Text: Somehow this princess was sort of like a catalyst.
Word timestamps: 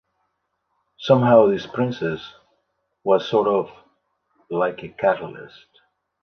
Somehow 0.97 1.45
this 1.45 1.67
princess 1.67 2.33
was 3.03 3.29
sort 3.29 3.47
of 3.47 3.69
like 4.49 4.81
a 4.83 4.89
catalyst. 4.89 5.67